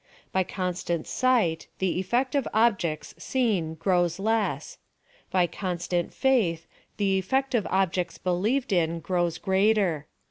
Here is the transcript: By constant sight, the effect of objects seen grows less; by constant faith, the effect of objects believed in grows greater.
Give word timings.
By 0.31 0.41
constant 0.43 1.05
sight, 1.05 1.67
the 1.77 1.99
effect 1.99 2.33
of 2.33 2.47
objects 2.55 3.13
seen 3.19 3.75
grows 3.75 4.17
less; 4.17 4.79
by 5.29 5.45
constant 5.45 6.11
faith, 6.11 6.65
the 6.97 7.19
effect 7.19 7.53
of 7.53 7.67
objects 7.69 8.17
believed 8.17 8.73
in 8.73 8.99
grows 8.99 9.37
greater. 9.37 10.07